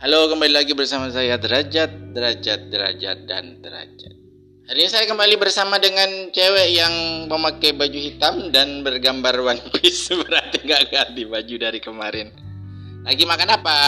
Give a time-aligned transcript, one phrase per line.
[0.00, 4.16] Halo, kembali lagi bersama saya Derajat, Derajat, Derajat, dan Derajat.
[4.64, 6.94] Hari ini saya kembali bersama dengan cewek yang
[7.28, 10.08] memakai baju hitam dan bergambar One Piece.
[10.24, 12.32] Berarti nggak ganti baju dari kemarin.
[13.04, 13.78] Lagi makan apa?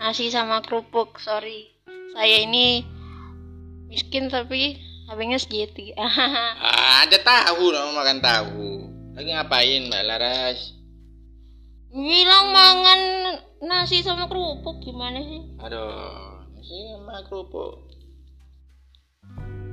[0.00, 1.68] Nasi sama kerupuk, sorry.
[2.16, 2.88] Saya ini
[3.92, 4.80] miskin tapi
[5.12, 5.92] HP-nya segitu.
[6.64, 8.68] Ah, ada tahu dong makan tahu.
[9.12, 10.72] Lagi ngapain Mbak Laras?
[11.94, 13.00] Bilang mangan
[13.62, 15.46] nasi sama kerupuk gimana sih?
[15.62, 17.86] Aduh, nasi sama kerupuk.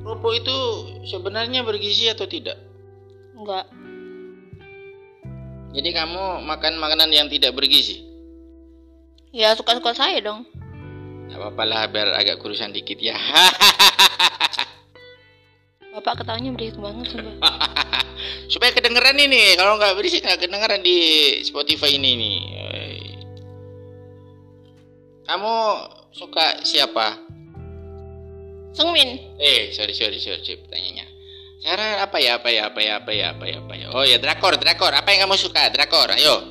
[0.06, 0.58] Kerupuk itu
[1.10, 2.62] sebenarnya bergizi atau tidak?
[3.34, 3.66] Enggak.
[5.74, 8.06] Jadi kamu makan makanan yang tidak bergizi?
[9.34, 10.46] Ya suka-suka saya dong.
[11.26, 13.18] Gak apa-apa lah biar agak kurusan dikit ya.
[15.98, 17.58] Bapak ketawanya berisik banget sumpah.
[18.48, 20.98] Supaya kedengeran ini, kalau nggak berisik nggak kedengeran di
[21.46, 22.40] Spotify ini nih.
[25.28, 25.56] Kamu
[26.12, 27.16] suka siapa?
[28.76, 29.40] Sungmin.
[29.40, 31.08] Eh, sorry sorry sorry, sorry pertanyaannya.
[31.62, 33.88] Cara apa ya apa ya apa ya apa ya apa ya apa ya.
[33.94, 34.92] Oh ya drakor drakor.
[34.92, 36.10] Apa yang kamu suka drakor?
[36.12, 36.42] Ayo.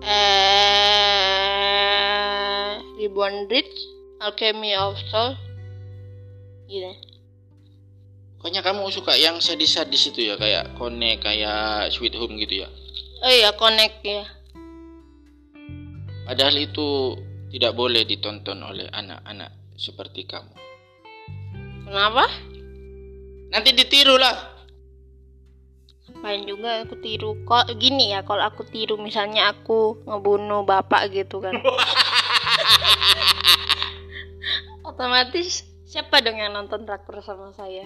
[0.00, 1.30] Eh,
[2.98, 3.76] Reborn Bridge,
[4.20, 5.36] Alchemy of Soul.
[6.66, 7.09] Gitu.
[8.40, 12.72] Pokoknya kamu suka yang sadis-sadis itu ya kayak Connect, kayak Sweet Home gitu ya.
[13.20, 14.24] Oh iya, Connect ya.
[16.24, 17.20] Padahal itu
[17.52, 20.56] tidak boleh ditonton oleh anak-anak seperti kamu.
[21.84, 22.32] Kenapa?
[23.52, 24.32] Nanti ditiru lah.
[26.24, 27.44] Main juga aku tiru.
[27.44, 31.60] Kok gini ya, kalau aku tiru misalnya aku ngebunuh bapak gitu kan.
[34.88, 37.84] Otomatis siapa dong yang nonton drakor sama saya?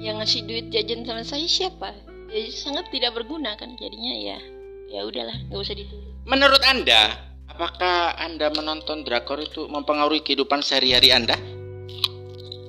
[0.00, 1.90] Yang ngasih duit jajan sama saya siapa?
[2.30, 4.38] Jadi sangat tidak berguna kan jadinya ya.
[4.86, 6.02] Ya udahlah, nggak usah ditiru.
[6.26, 7.14] Menurut Anda,
[7.50, 11.34] apakah Anda menonton drakor itu mempengaruhi kehidupan sehari-hari Anda?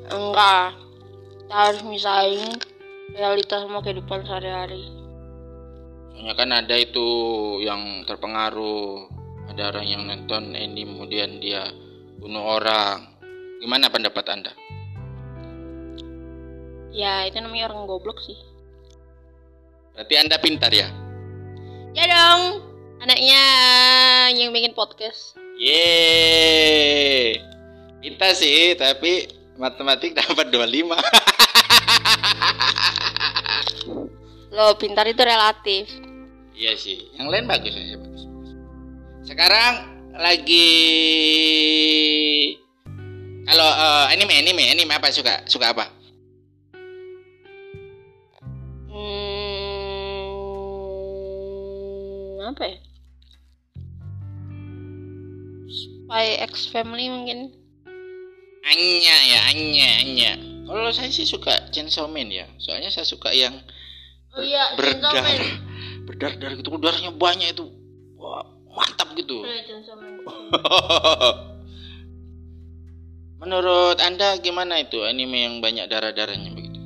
[0.10, 0.78] Enggak.
[1.46, 2.58] Kita harus misahin
[3.14, 4.84] realitas sama kehidupan sehari-hari.
[6.18, 7.08] Soalnya kan ada itu
[7.62, 9.06] yang terpengaruh,
[9.54, 11.70] ada orang yang nonton anime kemudian dia
[12.18, 13.16] bunuh orang.
[13.62, 14.52] Gimana pendapat Anda?
[16.98, 18.34] Ya itu namanya orang goblok sih.
[19.94, 20.90] Berarti Anda pintar ya?
[21.94, 22.66] Ya dong,
[23.06, 23.42] anaknya
[24.34, 25.38] yang bikin podcast.
[25.62, 27.38] Yeay.
[28.02, 29.30] Kita sih, tapi
[29.62, 30.98] matematik dapat 25.
[34.58, 35.86] Lo pintar itu relatif.
[36.58, 38.26] iya sih, yang lain bagus aja bagus.
[39.22, 39.74] Sekarang
[40.18, 40.66] lagi
[43.46, 45.97] kalau eh, anime anime anime apa suka suka apa?
[52.48, 52.80] Apa ya?
[55.68, 57.52] Spy X Family mungkin.
[58.64, 60.32] Anya ya, Anya, Anya.
[60.68, 62.48] Kalau saya sih suka Chainsaw Man ya.
[62.60, 63.56] Soalnya saya suka yang
[64.36, 65.24] Oh iya, berdarah.
[66.08, 67.68] Berdarah gitu, darahnya banyak itu.
[68.16, 69.44] Wah, mantap gitu.
[73.42, 76.80] Menurut Anda gimana itu anime yang banyak darah-darahnya begitu?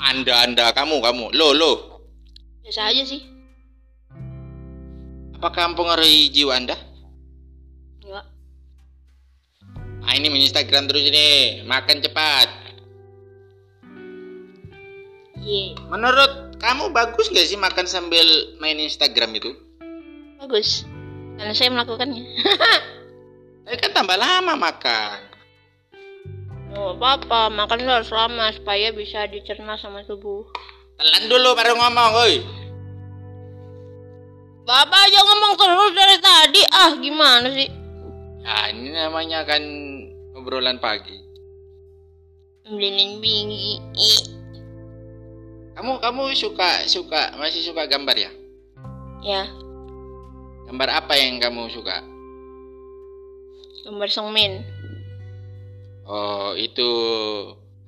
[0.00, 1.24] Anda, Anda, kamu, kamu.
[1.36, 1.72] Lo, lo.
[2.62, 3.41] Biasa aja sih.
[5.42, 6.78] Apakah mempengaruhi jiwa Anda?
[7.98, 8.30] Enggak.
[10.06, 11.58] Ah, ini main Instagram terus ini.
[11.66, 12.46] Makan cepat.
[15.42, 18.22] Iya, Menurut kamu bagus gak sih makan sambil
[18.62, 19.50] main Instagram itu?
[20.38, 20.86] bagus.
[21.34, 22.22] Karena saya melakukannya.
[23.66, 25.18] Tapi kan tambah lama makan.
[26.78, 30.46] Oh, apa-apa, makan harus lama supaya bisa dicerna sama tubuh.
[31.02, 32.61] Telan dulu baru ngomong, oi.
[34.62, 36.62] Bapak aja ngomong terus dari tadi.
[36.70, 37.68] Ah, gimana sih?
[38.42, 39.62] Ya, ini namanya kan
[40.38, 41.18] obrolan pagi.
[45.72, 48.30] Kamu kamu suka suka masih suka gambar ya?
[49.22, 49.46] Ya,
[50.66, 52.02] Gambar apa yang kamu suka?
[53.82, 54.62] gambar Songmin.
[56.06, 56.86] Oh, itu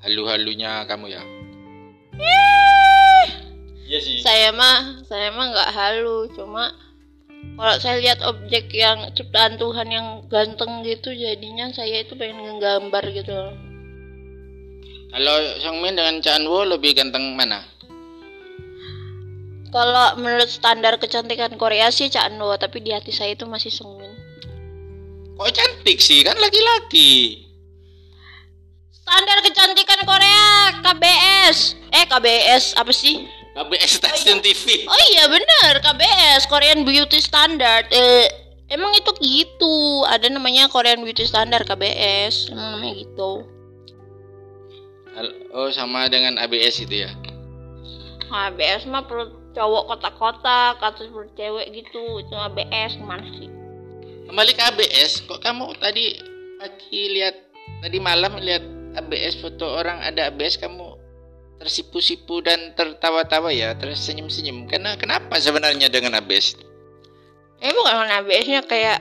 [0.03, 1.23] halu-halunya kamu ya?
[3.85, 4.17] Iya sih.
[4.25, 6.73] Saya mah, saya mah nggak halu, cuma
[7.55, 13.05] kalau saya lihat objek yang ciptaan Tuhan yang ganteng gitu, jadinya saya itu pengen ngegambar
[13.13, 13.31] gitu.
[13.31, 13.55] loh.
[15.15, 17.63] Kalau Songmin dengan Chanwo lebih ganteng mana?
[19.71, 24.11] Kalau menurut standar kecantikan Korea sih Chanwo, tapi di hati saya itu masih Songmin.
[25.39, 27.43] Kok cantik sih kan laki-laki.
[28.91, 31.79] Standar kecantikan Korea KBS.
[31.95, 33.44] Eh KBS apa sih?
[33.55, 34.87] KBS Stasiun TV.
[34.91, 35.31] Oh iya.
[35.31, 35.73] Bener.
[35.79, 37.87] KBS Korean Beauty Standard.
[37.95, 38.27] Eh
[38.69, 40.03] emang itu gitu.
[40.11, 43.31] Ada namanya Korean Beauty Standard KBS emang namanya gitu.
[45.55, 47.11] Oh sama dengan ABS itu ya?
[48.35, 52.19] ABS mah perut cowok kotak-kotak atau perut cewek gitu.
[52.19, 53.47] Itu ABS gimana sih?
[54.27, 56.19] Kembali ke ABS, kok kamu tadi
[56.59, 57.39] pagi lihat
[57.87, 58.67] tadi malam lihat
[58.99, 60.94] ABS foto orang ada ABS kamu
[61.65, 64.69] tersipu-sipu dan tertawa-tawa ya, tersenyum-senyum.
[64.69, 66.75] Karena kenapa sebenarnya dengan ABS?
[67.65, 68.99] eh bukan ABS nya kayak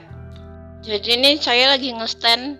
[0.80, 2.56] jadi ini saya lagi nge-stand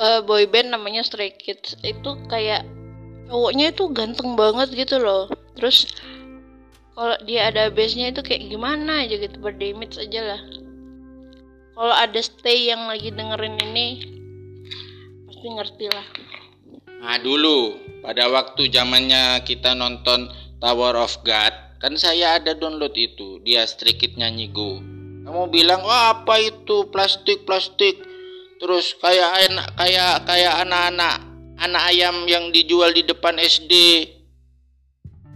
[0.00, 2.64] eh, boy band namanya Stray Kids itu kayak
[3.28, 5.84] cowoknya itu ganteng banget gitu loh terus
[6.96, 10.42] kalau dia ada base-nya itu kayak gimana aja gitu berdamage aja lah
[11.76, 13.86] kalau ada stay yang lagi dengerin ini
[15.28, 16.06] pasti ngerti lah
[17.00, 20.28] Nah dulu pada waktu zamannya kita nonton
[20.60, 24.76] Tower of God kan saya ada download itu dia Stray Kids nyanyi Go.
[25.24, 26.92] Kamu bilang wah apa itu?
[26.92, 27.96] Plastik plastik.
[28.60, 31.16] Terus kayak anak kayak kayak anak-anak
[31.56, 33.72] anak ayam yang dijual di depan SD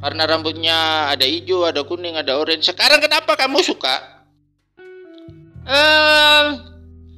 [0.05, 2.69] karena rambutnya ada hijau ada kuning ada orange.
[2.69, 4.05] Sekarang kenapa kamu suka?
[5.65, 6.45] Eh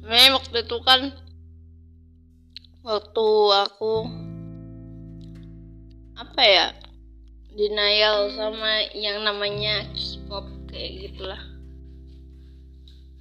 [0.07, 1.11] memang waktu itu kan
[2.87, 3.27] waktu
[3.67, 3.93] aku
[6.17, 6.67] apa ya
[7.53, 11.41] denial sama yang namanya K-pop kayak gitulah.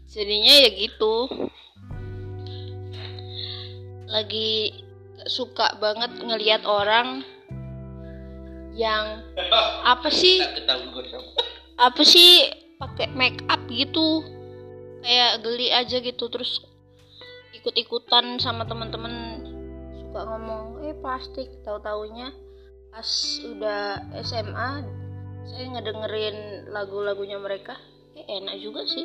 [0.09, 1.15] Jadinya ya gitu.
[4.09, 4.81] Lagi
[5.29, 7.25] suka banget ngelihat orang
[8.77, 9.25] yang
[9.89, 10.45] apa sih
[11.81, 14.21] apa sih pakai make up gitu
[15.01, 16.61] kayak geli aja gitu terus
[17.57, 19.43] ikut-ikutan sama teman-teman
[19.97, 22.31] suka ngomong eh plastik tahu taunya
[22.97, 23.13] pas
[23.45, 24.71] udah SMA
[25.45, 27.77] saya ngedengerin lagu-lagunya mereka
[28.17, 29.05] eh enak juga sih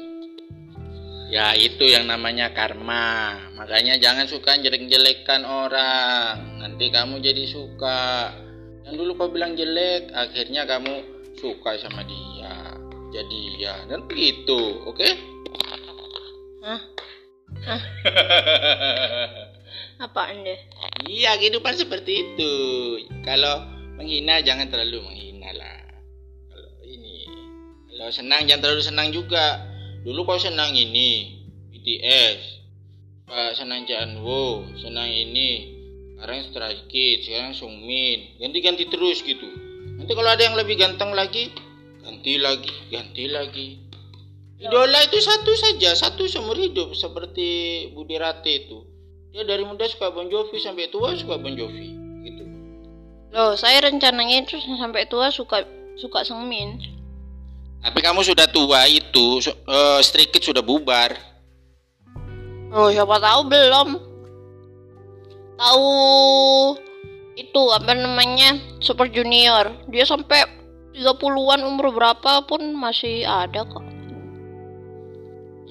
[1.31, 3.39] Ya itu yang namanya karma.
[3.55, 6.59] Makanya jangan suka jelek-jelekan orang.
[6.59, 8.35] Nanti kamu jadi suka.
[8.83, 10.91] Yang dulu kau bilang jelek, akhirnya kamu
[11.39, 12.75] suka sama dia.
[13.15, 15.07] Jadi ya, dan begitu, oke?
[16.67, 16.81] Hah?
[17.63, 17.81] Hah?
[20.03, 20.59] Apaan deh?
[21.07, 22.53] Iya, kehidupan seperti itu.
[23.23, 23.70] Kalau
[24.01, 25.77] menghina jangan terlalu menghina lah.
[26.49, 27.29] Kalau ini,
[27.93, 29.61] kalau senang jangan terlalu senang juga.
[30.01, 32.41] Dulu kau senang ini, BTS,
[33.29, 35.77] Pak senang Janwo, senang ini,
[36.17, 39.45] sekarang Stray Kids, sekarang Sungmin, ganti-ganti terus gitu.
[40.01, 41.53] Nanti kalau ada yang lebih ganteng lagi,
[42.01, 43.67] ganti lagi, ganti lagi.
[44.57, 48.81] Idola itu satu saja, satu seumur hidup seperti Budi Rate itu.
[49.29, 52.00] Dia dari muda suka Bon Jovi sampai tua suka Bon Jovi.
[53.31, 55.63] Loh, saya rencananya itu sampai tua suka
[55.95, 56.79] suka Sengmin.
[57.81, 61.15] Tapi kamu sudah tua itu, su- eh, Stray Kids sudah bubar.
[62.71, 63.89] Oh, siapa tahu belum.
[65.57, 65.87] Tahu
[67.39, 68.59] itu apa namanya?
[68.83, 69.71] Super Junior.
[69.89, 70.43] Dia sampai
[70.91, 73.83] 30-an umur berapa pun masih ada kok.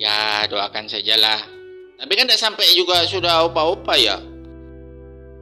[0.01, 1.45] Ya doakan sajalah.
[2.01, 4.17] Tapi kan tidak sampai juga sudah opa-opa ya.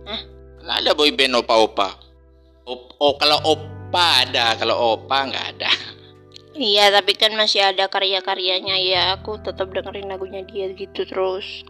[0.03, 0.21] Hah?
[0.59, 2.08] Nggak ada boy band opa-opa.
[2.69, 5.73] Op- oh kalau opa ada, kalau opa nggak ada.
[6.59, 9.03] Iya, tapi kan masih ada karya-karyanya ya.
[9.17, 11.65] Aku tetap dengerin lagunya dia gitu terus.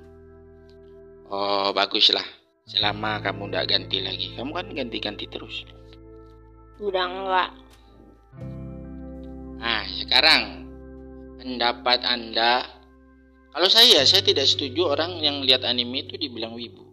[1.31, 2.25] Oh baguslah.
[2.67, 5.65] Selama kamu nggak ganti lagi, kamu kan ganti-ganti terus.
[6.81, 7.51] Udah enggak.
[9.61, 10.43] Nah sekarang
[11.39, 12.65] pendapat anda.
[13.55, 16.85] Kalau saya, saya tidak setuju orang yang lihat anime itu dibilang wibu.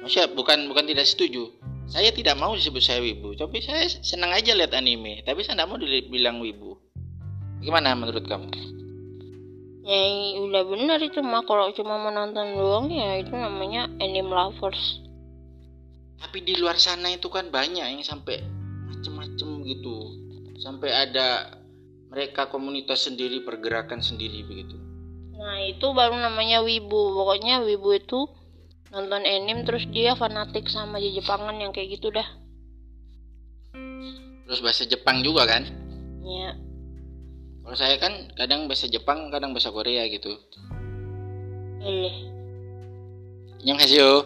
[0.00, 1.50] Maksudnya bukan bukan tidak setuju.
[1.86, 5.22] Saya tidak mau disebut saya wibu, tapi saya senang aja lihat anime.
[5.22, 6.74] Tapi saya tidak mau dibilang wibu.
[7.62, 8.50] Gimana menurut kamu?
[9.86, 10.02] Ya
[10.42, 14.98] udah benar itu mah kalau cuma menonton doang ya itu namanya anime lovers.
[16.18, 18.42] Tapi di luar sana itu kan banyak yang sampai
[18.90, 19.96] macem-macem gitu.
[20.58, 21.54] Sampai ada
[22.10, 24.74] mereka komunitas sendiri, pergerakan sendiri begitu.
[25.38, 27.14] Nah itu baru namanya wibu.
[27.14, 28.26] Pokoknya wibu itu
[28.90, 32.26] nonton anime terus dia fanatik sama Jepangan yang kayak gitu dah.
[34.46, 35.66] Terus bahasa Jepang juga kan?
[36.22, 36.54] Ya.
[37.66, 40.38] Kalau saya kan kadang bahasa Jepang, kadang bahasa Korea gitu.
[41.82, 42.16] Eleh.
[43.62, 44.22] Annyeonghaseyo.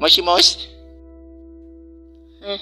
[0.00, 0.68] Moshimos.
[2.44, 2.60] Eh,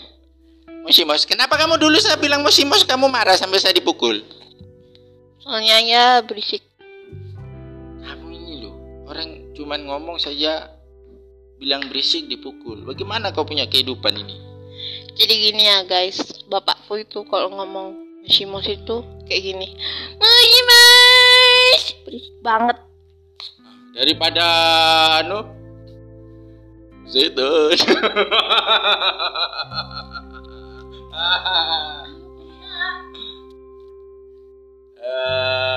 [0.87, 1.26] Moshimos.
[1.26, 4.23] Kenapa kamu dulu saya bilang Moshimos kamu marah sampai saya dipukul?
[5.49, 6.61] soalnya ya berisik.
[9.68, 10.80] Cuman ngomong saja
[11.60, 12.88] bilang berisik dipukul.
[12.88, 14.40] Bagaimana kau punya kehidupan ini?
[15.12, 19.68] Jadi gini ya guys, bapakku itu kalau ngomong Simos itu kayak gini.
[20.16, 22.80] Mas berisik banget.
[23.92, 24.40] Daripada
[25.20, 25.44] anu
[27.12, 27.76] zaitun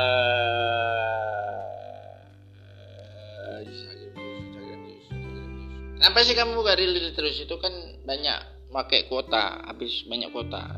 [6.12, 7.72] Kenapa sih kamu buka reel terus itu kan
[8.04, 10.76] banyak pakai kuota, habis banyak kuota.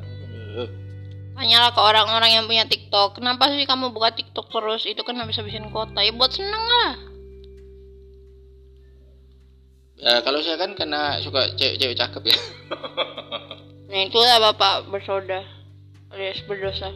[1.33, 4.85] Tanyalah ke orang-orang yang punya TikTok, kenapa sih kamu buka TikTok terus?
[4.85, 6.05] Itu kan habis-habisin kuota.
[6.05, 6.93] Ya buat seneng lah.
[10.05, 12.37] Ya, kalau saya kan karena suka cewek-cewek cakep ya.
[13.89, 15.41] Nah itulah bapak bersoda
[16.13, 16.93] alias berdosa.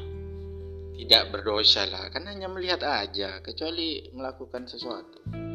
[0.93, 5.46] Tidak berdosa lah, kan hanya melihat aja, kecuali melakukan sesuatu.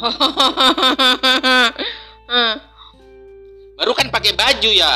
[3.76, 4.94] Baru kan pakai baju ya.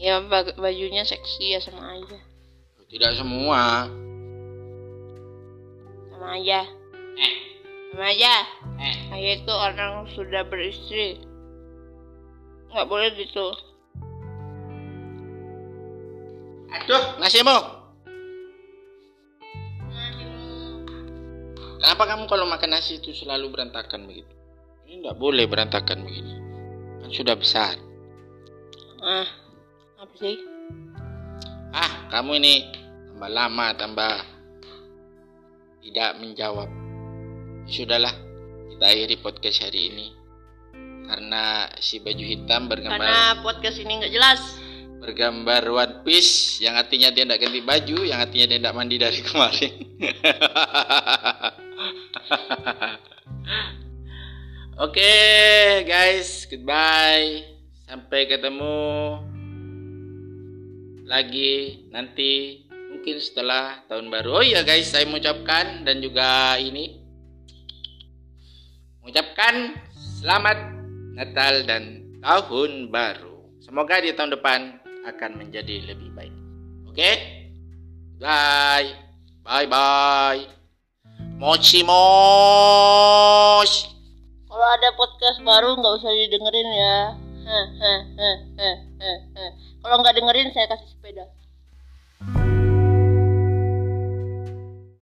[0.00, 0.16] Ya
[0.56, 2.18] bajunya seksi ya sama aja.
[2.90, 3.86] Tidak semua.
[6.10, 6.66] Sama aja.
[7.14, 7.32] Eh,
[7.94, 8.34] Sama aja.
[8.82, 8.94] eh.
[9.10, 11.22] Saya itu orang sudah beristri.
[12.70, 13.46] Nggak boleh gitu.
[16.70, 17.79] Aduh, nasimu.
[21.80, 24.28] Kenapa kamu kalau makan nasi itu selalu berantakan begitu?
[24.84, 26.34] Ini tidak boleh berantakan begini.
[27.00, 27.72] Kan sudah besar.
[29.00, 29.24] Ah,
[29.96, 30.36] apa sih?
[31.72, 32.54] Ah, kamu ini
[33.08, 34.12] tambah lama, tambah
[35.80, 36.68] tidak menjawab.
[37.64, 38.12] Sudahlah,
[38.76, 40.06] kita akhiri podcast hari ini.
[41.08, 44.40] Karena si baju hitam bergambar Karena podcast ini nggak jelas.
[45.00, 49.20] bergambar One Piece yang artinya dia tidak ganti baju, yang artinya dia tidak mandi dari
[49.32, 49.72] kemarin.
[54.84, 55.12] Oke,
[55.84, 57.44] guys, goodbye.
[57.90, 59.18] Sampai ketemu
[61.10, 64.40] lagi nanti mungkin setelah tahun baru.
[64.40, 67.02] Oh iya guys, saya mengucapkan dan juga ini
[69.02, 69.74] mengucapkan
[70.22, 70.58] selamat
[71.18, 73.58] Natal dan tahun baru.
[73.58, 74.78] Semoga di tahun depan
[75.10, 76.34] akan menjadi lebih baik.
[76.86, 77.10] Oke?
[78.22, 78.94] Bye.
[79.42, 80.59] Bye bye.
[81.40, 82.04] Mochi mosh.
[84.44, 87.16] Kalau ada podcast baru nggak usah didengerin ya.
[89.80, 91.24] Kalau nggak dengerin saya kasih sepeda.